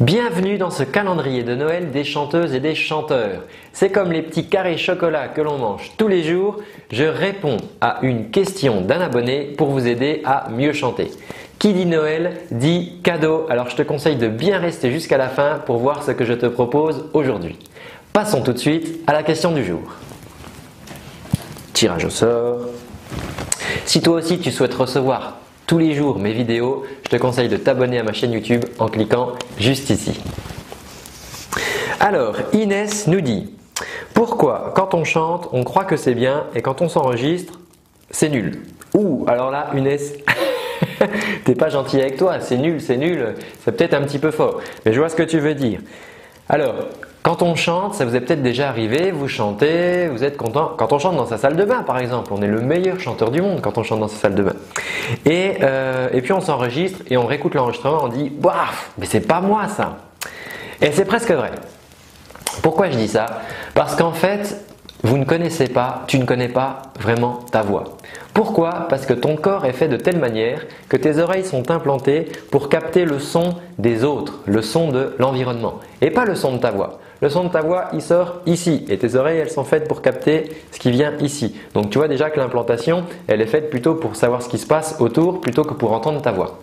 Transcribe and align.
Bienvenue 0.00 0.58
dans 0.58 0.70
ce 0.70 0.82
calendrier 0.82 1.42
de 1.42 1.54
Noël 1.54 1.90
des 1.90 2.04
chanteuses 2.04 2.52
et 2.52 2.60
des 2.60 2.74
chanteurs. 2.74 3.44
C'est 3.72 3.88
comme 3.88 4.12
les 4.12 4.20
petits 4.20 4.46
carrés 4.46 4.76
chocolat 4.76 5.28
que 5.28 5.40
l'on 5.40 5.56
mange 5.56 5.92
tous 5.96 6.06
les 6.06 6.22
jours. 6.22 6.58
Je 6.92 7.04
réponds 7.04 7.56
à 7.80 8.00
une 8.02 8.28
question 8.28 8.82
d'un 8.82 9.00
abonné 9.00 9.54
pour 9.56 9.70
vous 9.70 9.86
aider 9.86 10.20
à 10.26 10.50
mieux 10.50 10.74
chanter. 10.74 11.10
Qui 11.58 11.72
dit 11.72 11.86
Noël 11.86 12.42
dit 12.50 13.00
cadeau. 13.02 13.46
Alors 13.48 13.70
je 13.70 13.76
te 13.76 13.80
conseille 13.80 14.16
de 14.16 14.28
bien 14.28 14.58
rester 14.58 14.90
jusqu'à 14.90 15.16
la 15.16 15.30
fin 15.30 15.60
pour 15.64 15.78
voir 15.78 16.02
ce 16.02 16.10
que 16.10 16.26
je 16.26 16.34
te 16.34 16.44
propose 16.44 17.06
aujourd'hui. 17.14 17.56
Passons 18.12 18.42
tout 18.42 18.52
de 18.52 18.58
suite 18.58 19.00
à 19.06 19.14
la 19.14 19.22
question 19.22 19.52
du 19.52 19.64
jour. 19.64 19.80
Tirage 21.72 22.04
au 22.04 22.10
sort. 22.10 22.66
Si 23.86 24.02
toi 24.02 24.16
aussi 24.16 24.40
tu 24.40 24.50
souhaites 24.50 24.74
recevoir 24.74 25.38
tous 25.66 25.78
les 25.78 25.94
jours 25.94 26.18
mes 26.18 26.32
vidéos, 26.32 26.84
je 27.04 27.10
te 27.10 27.16
conseille 27.16 27.48
de 27.48 27.56
t'abonner 27.56 27.98
à 27.98 28.02
ma 28.02 28.12
chaîne 28.12 28.32
YouTube 28.32 28.64
en 28.78 28.86
cliquant 28.88 29.32
juste 29.58 29.90
ici. 29.90 30.20
Alors, 31.98 32.36
Inès 32.52 33.08
nous 33.08 33.20
dit 33.20 33.52
Pourquoi 34.14 34.72
quand 34.76 34.94
on 34.94 35.04
chante, 35.04 35.48
on 35.52 35.64
croit 35.64 35.84
que 35.84 35.96
c'est 35.96 36.14
bien 36.14 36.44
et 36.54 36.62
quand 36.62 36.82
on 36.82 36.88
s'enregistre, 36.88 37.58
c'est 38.10 38.28
nul? 38.28 38.62
Ouh, 38.94 39.24
alors 39.26 39.50
là, 39.50 39.70
Inès, 39.76 40.14
t'es 41.44 41.54
pas 41.54 41.68
gentil 41.68 42.00
avec 42.00 42.16
toi, 42.16 42.38
c'est 42.40 42.58
nul, 42.58 42.80
c'est 42.80 42.96
nul, 42.96 43.34
c'est 43.64 43.72
peut-être 43.76 43.94
un 43.94 44.02
petit 44.02 44.18
peu 44.18 44.30
fort, 44.30 44.60
mais 44.84 44.92
je 44.92 45.00
vois 45.00 45.08
ce 45.08 45.16
que 45.16 45.24
tu 45.24 45.40
veux 45.40 45.54
dire. 45.54 45.80
Alors, 46.48 46.74
quand 47.26 47.42
on 47.42 47.56
chante, 47.56 47.94
ça 47.94 48.04
vous 48.04 48.14
est 48.14 48.20
peut-être 48.20 48.42
déjà 48.42 48.68
arrivé, 48.68 49.10
vous 49.10 49.26
chantez, 49.26 50.06
vous 50.06 50.22
êtes 50.22 50.36
content. 50.36 50.70
Quand 50.76 50.92
on 50.92 51.00
chante 51.00 51.16
dans 51.16 51.26
sa 51.26 51.38
salle 51.38 51.56
de 51.56 51.64
bain, 51.64 51.82
par 51.82 51.98
exemple, 51.98 52.32
on 52.32 52.40
est 52.40 52.46
le 52.46 52.60
meilleur 52.60 53.00
chanteur 53.00 53.32
du 53.32 53.42
monde 53.42 53.60
quand 53.60 53.78
on 53.78 53.82
chante 53.82 53.98
dans 53.98 54.06
sa 54.06 54.16
salle 54.16 54.36
de 54.36 54.44
bain. 54.44 54.54
Et, 55.24 55.54
euh, 55.62 56.08
et 56.12 56.22
puis 56.22 56.32
on 56.32 56.40
s'enregistre 56.40 57.00
et 57.10 57.16
on 57.16 57.26
réécoute 57.26 57.54
l'enregistrement, 57.54 57.98
on 58.04 58.06
dit 58.06 58.30
Waouh, 58.40 58.54
mais 58.96 59.06
c'est 59.06 59.26
pas 59.26 59.40
moi 59.40 59.66
ça 59.66 59.96
Et 60.80 60.92
c'est 60.92 61.04
presque 61.04 61.32
vrai. 61.32 61.50
Pourquoi 62.62 62.90
je 62.90 62.96
dis 62.96 63.08
ça? 63.08 63.40
Parce 63.74 63.96
qu'en 63.96 64.12
fait, 64.12 64.64
vous 65.02 65.18
ne 65.18 65.24
connaissez 65.24 65.66
pas, 65.66 66.04
tu 66.06 66.20
ne 66.20 66.26
connais 66.26 66.48
pas 66.48 66.82
vraiment 67.00 67.40
ta 67.50 67.62
voix. 67.62 67.96
Pourquoi? 68.34 68.86
Parce 68.88 69.04
que 69.04 69.14
ton 69.14 69.34
corps 69.34 69.64
est 69.64 69.72
fait 69.72 69.88
de 69.88 69.96
telle 69.96 70.18
manière 70.18 70.64
que 70.88 70.96
tes 70.96 71.18
oreilles 71.18 71.44
sont 71.44 71.72
implantées 71.72 72.30
pour 72.52 72.68
capter 72.68 73.04
le 73.04 73.18
son 73.18 73.56
des 73.78 74.04
autres, 74.04 74.42
le 74.46 74.62
son 74.62 74.92
de 74.92 75.16
l'environnement, 75.18 75.80
et 76.00 76.12
pas 76.12 76.24
le 76.24 76.36
son 76.36 76.52
de 76.52 76.58
ta 76.58 76.70
voix. 76.70 77.00
Le 77.22 77.30
son 77.30 77.44
de 77.44 77.48
ta 77.48 77.62
voix, 77.62 77.86
il 77.94 78.02
sort 78.02 78.40
ici, 78.44 78.84
et 78.90 78.98
tes 78.98 79.14
oreilles, 79.14 79.38
elles 79.38 79.50
sont 79.50 79.64
faites 79.64 79.88
pour 79.88 80.02
capter 80.02 80.50
ce 80.70 80.78
qui 80.78 80.90
vient 80.90 81.14
ici. 81.20 81.56
Donc 81.72 81.88
tu 81.90 81.96
vois 81.98 82.08
déjà 82.08 82.28
que 82.28 82.38
l'implantation, 82.38 83.04
elle 83.26 83.40
est 83.40 83.46
faite 83.46 83.70
plutôt 83.70 83.94
pour 83.94 84.16
savoir 84.16 84.42
ce 84.42 84.48
qui 84.48 84.58
se 84.58 84.66
passe 84.66 84.96
autour, 85.00 85.40
plutôt 85.40 85.64
que 85.64 85.72
pour 85.72 85.92
entendre 85.92 86.20
ta 86.20 86.32
voix. 86.32 86.58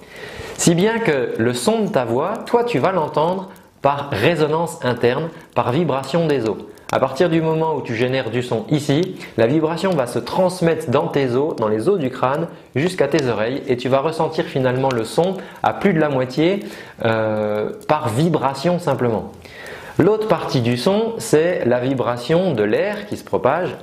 Si 0.58 0.76
bien 0.76 1.00
que 1.00 1.34
le 1.38 1.54
son 1.54 1.86
de 1.86 1.88
ta 1.88 2.06
voix, 2.06 2.34
toi, 2.46 2.64
tu 2.64 2.78
vas 2.78 2.92
l'entendre 2.92 3.50
par 3.82 4.10
résonance 4.12 4.78
interne, 4.84 5.30
par 5.56 5.72
vibration 5.72 6.28
des 6.28 6.48
os. 6.48 6.58
À 6.92 7.00
partir 7.00 7.28
du 7.28 7.42
moment 7.42 7.76
où 7.76 7.82
tu 7.82 7.96
génères 7.96 8.30
du 8.30 8.44
son 8.44 8.66
ici, 8.70 9.16
la 9.36 9.48
vibration 9.48 9.90
va 9.94 10.06
se 10.06 10.20
transmettre 10.20 10.92
dans 10.92 11.08
tes 11.08 11.34
os, 11.34 11.56
dans 11.56 11.68
les 11.68 11.90
os 11.90 11.98
du 11.98 12.12
crâne, 12.12 12.48
jusqu'à 12.76 13.08
tes 13.08 13.28
oreilles 13.28 13.64
et 13.68 13.78
tu 13.78 13.90
vas 13.90 14.00
ressentir 14.00 14.46
finalement 14.46 14.90
le 14.92 15.04
son 15.04 15.38
à 15.64 15.74
plus 15.74 15.94
de 15.94 16.00
la 16.00 16.10
moitié 16.10 16.60
euh, 17.04 17.72
par 17.88 18.10
vibration 18.10 18.78
simplement. 18.78 19.32
L'autre 20.00 20.28
partie 20.28 20.62
du 20.62 20.78
son, 20.78 21.14
c'est 21.20 21.66
la 21.66 21.80
vibration 21.80 22.54
de 22.54 22.64
l'air 22.64 23.06
qui 23.06 23.16
se 23.16 23.24
propage 23.24 23.76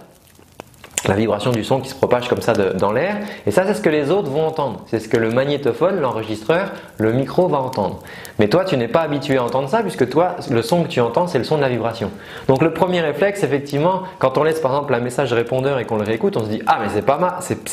la 1.09 1.15
vibration 1.15 1.51
du 1.51 1.65
son 1.65 1.81
qui 1.81 1.89
se 1.89 1.95
propage 1.95 2.29
comme 2.29 2.41
ça 2.41 2.53
dans 2.53 2.93
l'air. 2.93 3.17
Et 3.47 3.51
ça, 3.51 3.65
c'est 3.67 3.75
ce 3.75 3.81
que 3.81 3.89
les 3.89 4.11
autres 4.11 4.31
vont 4.31 4.47
entendre. 4.47 4.83
C'est 4.87 5.01
ce 5.01 5.09
que 5.09 5.17
le 5.17 5.31
magnétophone, 5.31 6.01
l'enregistreur, 6.01 6.73
le 6.99 7.13
micro 7.13 7.49
va 7.49 7.59
entendre. 7.59 8.01
Mais 8.39 8.49
toi, 8.49 8.65
tu 8.65 8.77
n'es 8.77 8.89
pas 8.89 9.01
habitué 9.01 9.39
à 9.39 9.45
entendre 9.45 9.69
ça 9.69 9.83
puisque 9.83 10.09
toi, 10.09 10.37
le 10.51 10.63
son 10.63 10.83
que 10.83 10.89
tu 10.89 11.01
entends, 11.01 11.27
c'est 11.27 11.39
le 11.39 11.45
son 11.45 11.57
de 11.57 11.63
la 11.63 11.69
vibration. 11.69 12.11
Donc 12.49 12.63
le 12.63 12.73
premier 12.73 13.01
réflexe, 13.01 13.43
effectivement, 13.43 14.03
quand 14.19 14.37
on 14.37 14.43
laisse 14.43 14.61
par 14.61 14.73
exemple 14.73 14.95
un 14.95 15.01
message 15.01 15.33
répondeur 15.33 15.79
et 15.79 15.85
qu'on 15.85 15.97
le 15.97 16.05
réécoute, 16.05 16.37
on 16.37 16.45
se 16.45 16.51
dit 16.51 16.63
ah 16.67 16.79
mais 16.81 16.89
c'est 16.91 17.03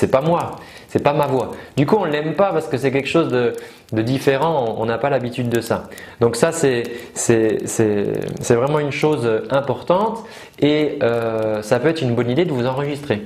pas 0.10 0.22
moi, 0.22 0.56
c'est 0.88 1.04
pas 1.04 1.14
ma 1.14 1.28
voix. 1.28 1.52
Du 1.76 1.86
coup, 1.86 1.98
on 2.00 2.06
l'aime 2.06 2.34
pas 2.34 2.52
parce 2.52 2.68
que 2.68 2.78
c'est 2.78 2.92
quelque 2.92 3.10
chose 3.10 3.30
de, 3.30 3.54
différent. 4.02 4.76
On 4.78 4.86
n'a 4.86 4.98
pas 4.98 5.10
l'habitude 5.10 5.50
de 5.50 5.62
ça. 5.62 5.90
Donc 6.22 6.36
ça, 6.36 6.52
c'est 6.52 6.84
c'est 7.14 8.56
vraiment 8.56 8.80
une 8.80 8.92
chose 8.92 9.30
importante 9.50 10.24
et 10.60 11.00
euh, 11.04 11.62
ça 11.62 11.80
peut 11.80 11.90
être 11.90 12.02
une 12.02 12.16
bonne 12.16 12.30
idée 12.30 12.46
de 12.46 12.52
vous 12.52 12.66
enregistrer 12.66 13.24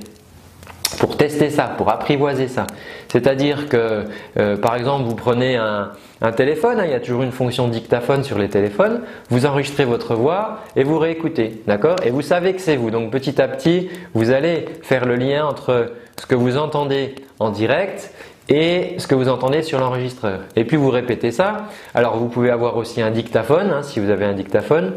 pour 1.02 1.16
tester 1.16 1.50
ça, 1.50 1.64
pour 1.64 1.90
apprivoiser 1.90 2.46
ça. 2.46 2.64
C'est-à-dire 3.08 3.68
que, 3.68 4.04
euh, 4.38 4.56
par 4.56 4.76
exemple, 4.76 5.02
vous 5.02 5.16
prenez 5.16 5.56
un, 5.56 5.90
téléphone, 6.36 6.78
hein, 6.78 6.84
il 6.84 6.92
y 6.92 6.94
a 6.94 7.00
toujours 7.00 7.24
une 7.24 7.32
fonction 7.32 7.66
dictaphone 7.66 8.22
sur 8.22 8.38
les 8.38 8.48
téléphones, 8.48 9.00
vous 9.28 9.44
enregistrez 9.44 9.84
votre 9.84 10.14
voix 10.14 10.60
et 10.76 10.84
vous 10.84 11.00
réécoutez, 11.00 11.60
d'accord? 11.66 11.96
Et 12.04 12.10
vous 12.10 12.22
savez 12.22 12.54
que 12.54 12.60
c'est 12.60 12.76
vous. 12.76 12.92
Donc 12.92 13.10
petit 13.10 13.42
à 13.42 13.48
petit, 13.48 13.90
vous 14.14 14.30
allez 14.30 14.66
faire 14.82 15.04
le 15.04 15.16
lien 15.16 15.44
entre 15.44 15.90
ce 16.20 16.24
que 16.24 16.36
vous 16.36 16.56
entendez 16.56 17.16
en 17.40 17.50
direct 17.50 18.12
et 18.48 18.94
ce 18.98 19.08
que 19.08 19.16
vous 19.16 19.28
entendez 19.28 19.64
sur 19.64 19.80
l'enregistreur. 19.80 20.38
Et 20.54 20.64
puis 20.64 20.76
vous 20.76 20.90
répétez 20.90 21.32
ça. 21.32 21.66
Alors 21.94 22.16
vous 22.16 22.28
pouvez 22.28 22.50
avoir 22.50 22.76
aussi 22.76 23.02
un 23.02 23.10
dictaphone, 23.10 23.72
hein, 23.72 23.82
si 23.82 23.98
vous 23.98 24.10
avez 24.10 24.24
un 24.24 24.34
dictaphone. 24.34 24.92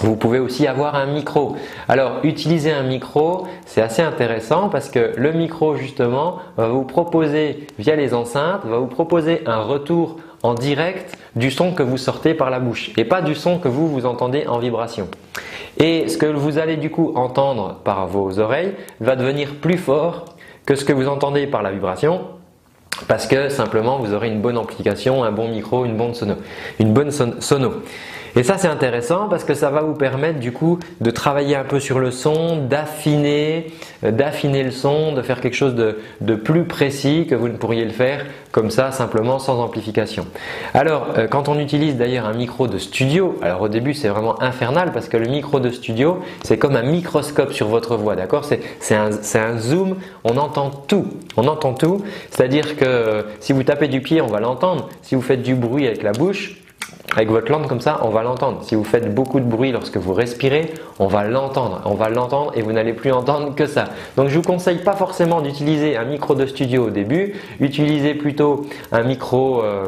Vous 0.00 0.14
pouvez 0.14 0.38
aussi 0.38 0.66
avoir 0.66 0.94
un 0.94 1.06
micro. 1.06 1.56
Alors, 1.88 2.20
utiliser 2.22 2.70
un 2.70 2.84
micro, 2.84 3.46
c'est 3.66 3.82
assez 3.82 4.02
intéressant 4.02 4.68
parce 4.68 4.90
que 4.90 5.12
le 5.16 5.32
micro, 5.32 5.74
justement, 5.74 6.36
va 6.56 6.68
vous 6.68 6.84
proposer, 6.84 7.66
via 7.78 7.96
les 7.96 8.14
enceintes, 8.14 8.64
va 8.64 8.78
vous 8.78 8.86
proposer 8.86 9.42
un 9.46 9.62
retour 9.62 10.18
en 10.42 10.54
direct 10.54 11.18
du 11.34 11.50
son 11.50 11.72
que 11.72 11.82
vous 11.82 11.96
sortez 11.96 12.34
par 12.34 12.50
la 12.50 12.60
bouche 12.60 12.92
et 12.96 13.04
pas 13.04 13.22
du 13.22 13.34
son 13.34 13.58
que 13.58 13.68
vous, 13.68 13.88
vous 13.88 14.06
entendez 14.06 14.46
en 14.46 14.58
vibration. 14.58 15.08
Et 15.78 16.08
ce 16.08 16.16
que 16.16 16.26
vous 16.26 16.58
allez 16.58 16.76
du 16.76 16.90
coup 16.90 17.12
entendre 17.16 17.80
par 17.84 18.06
vos 18.06 18.38
oreilles 18.38 18.74
va 19.00 19.16
devenir 19.16 19.54
plus 19.60 19.78
fort 19.78 20.26
que 20.64 20.74
ce 20.74 20.84
que 20.84 20.92
vous 20.92 21.08
entendez 21.08 21.46
par 21.46 21.62
la 21.62 21.70
vibration 21.70 22.20
parce 23.06 23.26
que 23.26 23.48
simplement 23.48 23.98
vous 23.98 24.12
aurez 24.12 24.28
une 24.28 24.40
bonne 24.40 24.58
amplification, 24.58 25.22
un 25.22 25.30
bon 25.30 25.48
micro, 25.48 25.84
une 25.84 25.96
bonne 25.96 26.14
sono. 26.14 26.34
Une 26.80 26.92
bonne 26.92 27.10
sono. 27.12 27.70
Et 28.36 28.42
ça 28.42 28.58
c'est 28.58 28.68
intéressant 28.68 29.28
parce 29.28 29.44
que 29.44 29.54
ça 29.54 29.70
va 29.70 29.80
vous 29.80 29.94
permettre 29.94 30.38
du 30.38 30.52
coup 30.52 30.78
de 31.00 31.10
travailler 31.10 31.56
un 31.56 31.64
peu 31.64 31.80
sur 31.80 31.98
le 31.98 32.10
son, 32.10 32.56
d'affiner, 32.56 33.72
euh, 34.04 34.10
d'affiner 34.10 34.62
le 34.62 34.70
son, 34.70 35.12
de 35.12 35.22
faire 35.22 35.40
quelque 35.40 35.56
chose 35.56 35.74
de, 35.74 36.34
plus 36.34 36.64
précis 36.64 37.26
que 37.28 37.34
vous 37.34 37.48
ne 37.48 37.56
pourriez 37.56 37.84
le 37.84 37.90
faire 37.90 38.24
comme 38.52 38.70
ça 38.70 38.92
simplement 38.92 39.38
sans 39.38 39.60
amplification. 39.60 40.26
Alors 40.74 41.08
euh, 41.16 41.26
quand 41.26 41.48
on 41.48 41.58
utilise 41.58 41.96
d'ailleurs 41.96 42.26
un 42.26 42.32
micro 42.32 42.66
de 42.66 42.78
studio, 42.78 43.36
alors 43.42 43.62
au 43.62 43.68
début 43.68 43.94
c'est 43.94 44.08
vraiment 44.08 44.40
infernal 44.42 44.92
parce 44.92 45.08
que 45.08 45.16
le 45.16 45.28
micro 45.28 45.60
de 45.60 45.70
studio 45.70 46.20
c'est 46.42 46.58
comme 46.58 46.76
un 46.76 46.82
microscope 46.82 47.52
sur 47.52 47.68
votre 47.68 47.96
voix, 47.96 48.16
d'accord? 48.16 48.44
C'est 48.44 48.94
un, 48.94 49.58
zoom, 49.58 49.96
on 50.24 50.36
entend 50.36 50.70
tout, 50.70 51.06
on 51.36 51.46
entend 51.46 51.74
tout, 51.74 52.02
c'est-à-dire 52.30 52.76
que 52.76 53.26
si 53.40 53.52
vous 53.52 53.62
tapez 53.62 53.88
du 53.88 54.00
pied 54.00 54.20
on 54.20 54.26
va 54.26 54.40
l'entendre, 54.40 54.88
si 55.02 55.14
vous 55.14 55.22
faites 55.22 55.42
du 55.42 55.54
bruit 55.54 55.86
avec 55.86 56.02
la 56.02 56.12
bouche, 56.12 56.56
avec 57.14 57.30
votre 57.30 57.50
langue 57.50 57.66
comme 57.66 57.80
ça, 57.80 58.00
on 58.02 58.10
va 58.10 58.22
l'entendre. 58.22 58.62
Si 58.62 58.74
vous 58.74 58.84
faites 58.84 59.14
beaucoup 59.14 59.40
de 59.40 59.44
bruit 59.44 59.72
lorsque 59.72 59.96
vous 59.96 60.12
respirez, 60.12 60.72
on 60.98 61.06
va 61.06 61.24
l'entendre. 61.24 61.80
On 61.84 61.94
va 61.94 62.08
l'entendre 62.08 62.52
et 62.54 62.62
vous 62.62 62.72
n'allez 62.72 62.92
plus 62.92 63.12
entendre 63.12 63.54
que 63.54 63.66
ça. 63.66 63.86
Donc 64.16 64.28
je 64.28 64.36
vous 64.36 64.42
conseille 64.42 64.78
pas 64.78 64.94
forcément 64.94 65.40
d'utiliser 65.40 65.96
un 65.96 66.04
micro 66.04 66.34
de 66.34 66.46
studio 66.46 66.86
au 66.86 66.90
début. 66.90 67.34
Utilisez 67.60 68.14
plutôt 68.14 68.66
un 68.92 69.02
micro 69.02 69.62
euh, 69.62 69.86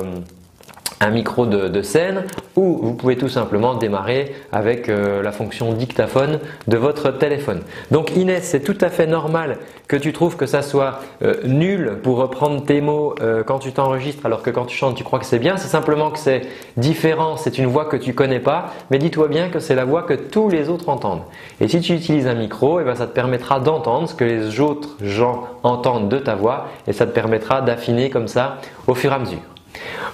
un 1.01 1.11
micro 1.11 1.47
de, 1.47 1.83
scène 1.83 2.25
ou 2.57 2.79
vous 2.83 2.95
pouvez 2.95 3.17
tout 3.17 3.29
simplement 3.29 3.75
démarrer 3.75 4.35
avec 4.53 4.89
euh, 4.89 5.23
la 5.23 5.33
fonction 5.33 5.73
dictaphone 5.73 6.41
de 6.69 6.77
votre 6.77 7.11
téléphone. 7.11 7.63
Donc 7.91 8.15
Inès, 8.17 8.45
c'est 8.45 8.61
tout 8.61 8.77
à 8.83 8.91
fait 8.91 9.07
normal 9.07 9.57
que 9.89 9.97
tu 9.97 10.13
trouves 10.13 10.37
que 10.37 10.45
ça 10.45 10.61
soit 10.61 11.01
euh, 11.23 11.35
nul 11.45 11.99
pour 12.03 12.19
reprendre 12.19 12.63
tes 12.65 12.83
mots 12.83 13.15
euh, 13.23 13.43
quand 13.43 13.61
tu 13.61 13.73
t'enregistres 13.73 14.27
alors 14.27 14.43
que 14.43 14.51
quand 14.51 14.67
tu 14.67 14.77
chantes 14.77 14.95
tu 14.95 15.05
crois 15.05 15.19
que 15.19 15.25
c'est 15.25 15.39
bien. 15.39 15.57
C'est 15.57 15.69
simplement 15.69 16.11
que 16.11 16.19
c'est 16.19 16.43
différent, 16.77 17.37
c'est 17.39 17.57
une 17.57 17.67
voix 17.67 17.87
que 17.87 17.97
tu 17.97 18.13
connais 18.13 18.41
pas, 18.41 18.75
mais 18.91 18.99
dis-toi 18.99 19.29
bien 19.29 19.49
que 19.49 19.59
c'est 19.59 19.75
la 19.75 19.87
voix 19.87 20.03
que 20.03 20.15
tous 20.15 20.51
les 20.51 20.69
autres 20.69 20.91
entendent. 20.91 21.23
Et 21.61 21.69
si 21.69 21.81
tu 21.81 21.95
utilises 21.95 22.27
un 22.27 22.35
micro, 22.35 22.79
eh 22.79 22.85
ben, 22.85 22.95
ça 22.95 23.07
te 23.07 23.15
permettra 23.15 23.59
d'entendre 23.59 24.09
ce 24.09 24.15
que 24.15 24.25
les 24.25 24.61
autres 24.61 24.97
gens 25.01 25.45
entendent 25.63 26.11
de 26.11 26.19
ta 26.19 26.35
voix 26.35 26.67
et 26.87 26.93
ça 26.93 27.07
te 27.07 27.13
permettra 27.13 27.63
d'affiner 27.63 28.11
comme 28.11 28.29
ça 28.29 28.59
au 28.87 28.95
fur 28.95 29.13
et 29.13 29.15
à 29.15 29.19
mesure. 29.19 29.41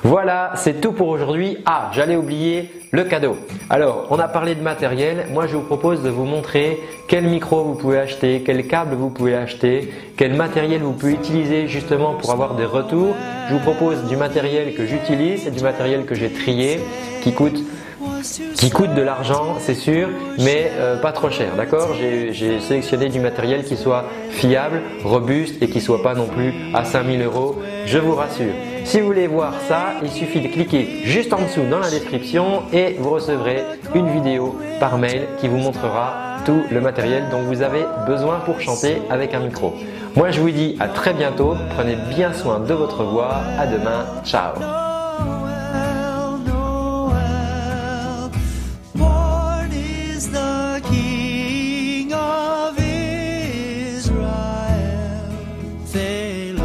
Voilà, 0.02 0.52
c'est 0.56 0.80
tout 0.80 0.92
pour 0.92 1.08
aujourd'hui. 1.08 1.58
Ah, 1.66 1.90
j'allais 1.92 2.16
oublier 2.16 2.70
le 2.92 3.04
cadeau. 3.04 3.36
Alors, 3.70 4.06
on 4.10 4.18
a 4.18 4.28
parlé 4.28 4.54
de 4.54 4.62
matériel. 4.62 5.26
Moi, 5.32 5.46
je 5.46 5.56
vous 5.56 5.62
propose 5.62 6.02
de 6.02 6.08
vous 6.08 6.24
montrer 6.24 6.80
quel 7.08 7.24
micro 7.24 7.62
vous 7.64 7.74
pouvez 7.74 7.98
acheter, 7.98 8.42
quel 8.44 8.66
câble 8.66 8.94
vous 8.94 9.10
pouvez 9.10 9.34
acheter, 9.34 9.92
quel 10.16 10.34
matériel 10.34 10.82
vous 10.82 10.92
pouvez 10.92 11.12
utiliser 11.12 11.66
justement 11.66 12.14
pour 12.14 12.30
avoir 12.30 12.54
des 12.54 12.64
retours. 12.64 13.14
Je 13.48 13.54
vous 13.54 13.60
propose 13.60 14.04
du 14.04 14.16
matériel 14.16 14.74
que 14.74 14.86
j'utilise 14.86 15.46
et 15.46 15.50
du 15.50 15.62
matériel 15.62 16.04
que 16.04 16.14
j'ai 16.14 16.30
trié 16.30 16.80
qui 17.22 17.32
coûte 17.32 17.60
qui 18.54 18.70
coûte 18.70 18.94
de 18.94 19.02
l'argent, 19.02 19.56
c'est 19.60 19.74
sûr, 19.74 20.08
mais 20.38 20.70
euh, 20.76 20.96
pas 20.96 21.12
trop 21.12 21.30
cher, 21.30 21.54
d'accord? 21.56 21.90
J'ai 21.94 22.60
sélectionné 22.60 23.08
du 23.08 23.20
matériel 23.20 23.64
qui 23.64 23.76
soit 23.76 24.04
fiable, 24.30 24.80
robuste 25.04 25.62
et 25.62 25.68
qui 25.68 25.80
soit 25.80 26.02
pas 26.02 26.14
non 26.14 26.26
plus 26.26 26.52
à 26.74 26.84
5000 26.84 27.22
euros, 27.22 27.56
je 27.86 27.98
vous 27.98 28.14
rassure. 28.14 28.52
Si 28.84 29.00
vous 29.00 29.06
voulez 29.06 29.26
voir 29.26 29.54
ça, 29.66 29.94
il 30.02 30.10
suffit 30.10 30.40
de 30.40 30.48
cliquer 30.48 31.00
juste 31.04 31.32
en 31.32 31.42
dessous 31.42 31.64
dans 31.68 31.80
la 31.80 31.90
description 31.90 32.62
et 32.72 32.96
vous 32.98 33.10
recevrez 33.10 33.64
une 33.94 34.08
vidéo 34.08 34.56
par 34.78 34.96
mail 34.98 35.22
qui 35.38 35.48
vous 35.48 35.56
montrera 35.56 36.36
tout 36.44 36.62
le 36.70 36.80
matériel 36.80 37.24
dont 37.30 37.42
vous 37.42 37.62
avez 37.62 37.84
besoin 38.06 38.38
pour 38.44 38.60
chanter 38.60 38.98
avec 39.10 39.34
un 39.34 39.40
micro. 39.40 39.74
Moi 40.14 40.30
je 40.30 40.40
vous 40.40 40.50
dis 40.50 40.76
à 40.78 40.86
très 40.86 41.12
bientôt, 41.12 41.56
prenez 41.76 41.96
bien 42.14 42.32
soin 42.32 42.60
de 42.60 42.74
votre 42.74 43.02
voix, 43.02 43.40
à 43.58 43.66
demain, 43.66 44.06
ciao 44.24 44.54
say 55.96 56.55